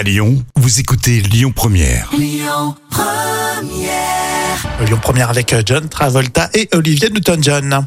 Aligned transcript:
À 0.00 0.02
Lyon, 0.02 0.42
vous 0.56 0.80
écoutez 0.80 1.20
Lyon 1.20 1.52
Première. 1.54 2.08
Lyon 2.18 2.74
Première 5.02 5.28
avec 5.28 5.52
euh, 5.52 5.60
John 5.66 5.90
Travolta 5.90 6.48
et 6.54 6.70
Olivier 6.72 7.10
Newton-John. 7.10 7.86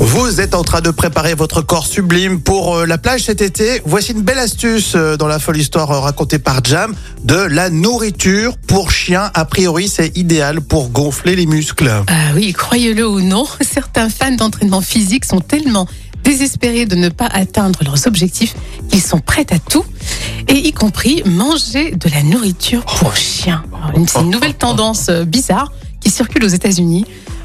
Vous 0.00 0.40
êtes 0.40 0.56
en 0.56 0.64
train 0.64 0.80
de 0.80 0.90
préparer 0.90 1.34
votre 1.34 1.62
corps 1.62 1.86
sublime 1.86 2.40
pour 2.40 2.78
euh, 2.78 2.84
la 2.84 2.98
plage 2.98 3.22
cet 3.22 3.42
été. 3.42 3.80
Voici 3.84 4.10
une 4.10 4.22
belle 4.22 4.40
astuce 4.40 4.94
euh, 4.96 5.16
dans 5.16 5.28
la 5.28 5.38
folle 5.38 5.58
histoire 5.58 5.86
racontée 6.02 6.40
par 6.40 6.64
Jam 6.64 6.96
de 7.22 7.36
la 7.36 7.70
nourriture 7.70 8.58
pour 8.66 8.90
chiens. 8.90 9.30
A 9.34 9.44
priori, 9.44 9.86
c'est 9.86 10.18
idéal 10.18 10.62
pour 10.62 10.88
gonfler 10.88 11.36
les 11.36 11.46
muscles. 11.46 11.92
Ah 12.08 12.32
oui, 12.34 12.52
croyez-le 12.52 13.06
ou 13.06 13.20
non, 13.20 13.46
certains 13.60 14.08
fans 14.08 14.32
d'entraînement 14.32 14.80
physique 14.80 15.26
sont 15.26 15.40
tellement 15.40 15.86
désespérés 16.24 16.86
de 16.86 16.96
ne 16.96 17.08
pas 17.08 17.26
atteindre 17.26 17.80
leurs 17.84 18.06
objectifs 18.06 18.54
qu'ils 18.88 19.02
sont 19.02 19.18
prêts 19.18 19.46
à 19.50 19.58
tout, 19.58 19.84
et 20.48 20.54
y 20.68 20.72
compris 20.72 21.22
manger 21.24 21.92
de 21.92 22.08
la 22.08 22.22
nourriture 22.22 22.84
pour 22.84 23.14
chiens. 23.16 23.62
Une- 23.96 24.06
C'est 24.08 24.20
une 24.20 24.30
nouvelle 24.30 24.54
tendance 24.54 25.08
euh, 25.08 25.24
bizarre 25.24 25.72
qui 26.00 26.10
circule 26.10 26.44
aux 26.44 26.48
États-Unis. 26.48 27.04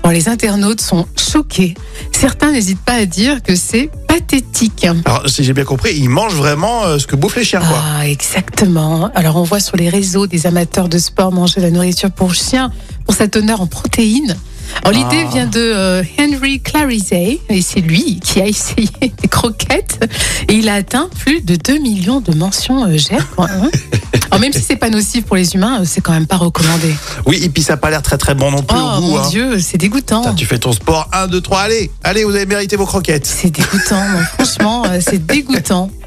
Les 0.09 0.30
internautes 0.30 0.80
sont 0.80 1.05
choqués. 1.17 1.73
Certains 2.13 2.52
n'hésitent 2.53 2.80
pas 2.80 2.94
à 2.94 3.05
dire 3.05 3.44
que 3.44 3.58
c'est 3.58 3.89
pathétique. 4.08 4.86
Alors, 4.86 5.23
si 5.30 5.44
j'ai 5.44 5.52
bien 5.52 5.66
compris, 5.66 5.98
ils 5.98 6.08
mangent 6.08 6.36
vraiment 6.36 6.86
euh, 6.86 6.98
ce 6.98 7.05
que 7.08 7.17
bouffent 7.17 7.36
les 7.36 7.44
chiens, 7.44 7.59
quoi. 7.59 7.77
Ah, 7.98 8.08
exactement. 8.08 9.11
Alors, 9.16 9.36
on 9.36 9.44
voit 9.44 9.59
sur 9.59 9.75
les 9.75 9.89
réseaux 9.89 10.25
des 10.25 10.48
amateurs 10.48 10.88
de 10.88 10.98
sport 10.98 11.34
manger 11.34 11.59
de 11.59 11.66
la 11.66 11.72
nourriture 11.72 12.09
pour 12.09 12.34
chiens 12.34 12.72
pour 13.05 13.16
sa 13.16 13.27
teneur 13.27 13.59
en 13.59 13.67
protéines. 13.67 14.38
L'idée 14.91 15.26
Ah. 15.27 15.31
vient 15.31 15.48
de 15.48 15.59
euh, 15.59 16.03
Henry 16.20 16.59
Clarizet, 16.62 17.39
et 17.49 17.62
c'est 17.62 17.81
lui 17.81 18.20
qui 18.21 18.41
a 18.41 18.48
essayé 18.48 18.88
des 19.02 19.27
croquettes, 19.27 19.99
et 20.49 20.53
il 20.53 20.70
a 20.70 20.75
atteint 20.75 21.09
plus 21.20 21.41
de 21.41 21.55
2 21.55 21.80
millions 21.80 22.21
de 22.21 22.34
mentions 22.35 22.85
euh, 22.85 22.98
quoi, 23.35 23.48
hein. 23.52 23.70
Alors, 24.31 24.39
même 24.41 24.53
si 24.53 24.61
c'est 24.61 24.75
pas 24.75 24.89
nocif 24.89 25.25
pour 25.25 25.35
les 25.35 25.53
humains, 25.55 25.81
euh, 25.81 25.85
c'est 25.85 26.02
quand 26.02 26.11
même 26.13 26.27
pas 26.27 26.38
recommandé. 26.38 26.94
Oui, 27.25 27.39
et 27.44 27.50
puis 27.50 27.64
ça 27.64 27.73
n'a 27.73 27.77
pas 27.77 27.89
l'air 27.89 28.02
très 28.02 28.17
très 28.17 28.36
bon 28.36 28.52
non 28.52 28.61
plus 28.61 28.77
Oh 28.80 28.97
au 28.97 29.02
goût. 29.02 29.08
mon 29.08 29.17
hein. 29.19 29.27
Dieu, 29.30 29.59
c'est 29.59 29.77
dégoûtant. 29.77 30.22
Putain, 30.22 30.36
tu 30.36 30.45
fais 30.45 30.59
ton 30.59 30.73
sport, 30.73 31.08
1, 31.14 31.27
2, 31.27 31.42
3, 31.42 31.59
allez, 31.61 31.92
allez, 32.03 32.23
vous 32.23 32.36
avez 32.36 32.45
mérité 32.45 32.75
vos 32.75 32.86
croquettes. 32.86 33.25
C'est 33.25 33.49
dégoûtant, 33.52 34.03
franchement, 34.33 34.83
euh, 34.88 34.99
c'est 35.02 35.25
dégoûtant. 35.25 35.89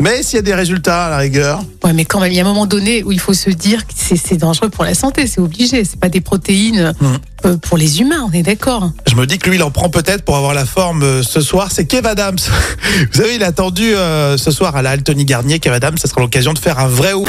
Mais 0.00 0.22
s'il 0.22 0.36
y 0.36 0.38
a 0.38 0.42
des 0.42 0.54
résultats 0.54 1.06
à 1.06 1.10
la 1.10 1.18
rigueur, 1.18 1.62
Ouais, 1.84 1.92
mais 1.92 2.04
quand 2.06 2.18
même, 2.20 2.32
il 2.32 2.36
y 2.36 2.40
a 2.40 2.42
un 2.44 2.46
moment 2.48 2.64
donné 2.66 3.02
où 3.02 3.12
il 3.12 3.20
faut 3.20 3.34
se 3.34 3.50
dire 3.50 3.86
que 3.86 3.92
c'est 3.96 4.36
dangereux 4.38 4.70
pour 4.70 4.84
la 4.84 4.94
santé, 4.94 5.26
c'est 5.26 5.40
obligé. 5.40 5.84
C'est 5.84 6.00
pas 6.00 6.08
des 6.08 6.22
protéines 6.22 6.94
Mhm. 7.00 7.18
euh, 7.44 7.56
pour 7.58 7.76
les 7.76 8.00
humains, 8.00 8.24
on 8.26 8.32
est 8.32 8.42
d'accord. 8.42 8.90
je 9.06 9.14
me 9.16 9.26
dis 9.26 9.38
que 9.38 9.50
lui, 9.50 9.56
il 9.56 9.62
en 9.62 9.70
prend 9.70 9.90
peut-être 9.90 10.24
pour 10.24 10.36
avoir 10.36 10.54
la 10.54 10.64
forme 10.64 11.02
euh, 11.02 11.22
ce 11.22 11.40
soir. 11.42 11.68
C'est 11.72 11.84
Kev 11.86 12.06
Adams. 12.08 12.38
Vous 13.12 13.18
savez, 13.20 13.34
il 13.34 13.42
a 13.44 13.48
attendu 13.48 13.94
euh, 13.94 14.38
ce 14.38 14.50
soir 14.50 14.74
à 14.76 14.82
la 14.82 14.90
Altony 14.90 15.24
Garnier. 15.26 15.58
Kev 15.58 15.74
Adams, 15.74 15.98
ça 15.98 16.08
sera 16.08 16.20
l'occasion 16.22 16.52
de 16.54 16.58
faire 16.58 16.78
un 16.78 16.88
vrai 16.88 17.12
ou. 17.12 17.26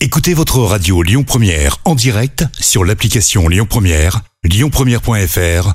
Écoutez 0.00 0.34
votre 0.34 0.58
radio 0.60 1.02
Lyon 1.02 1.22
Première 1.22 1.76
en 1.84 1.94
direct 1.94 2.44
sur 2.58 2.84
l'application 2.84 3.48
Lyon 3.48 3.66
Première, 3.68 4.20
lyonpremière.fr 4.42 5.74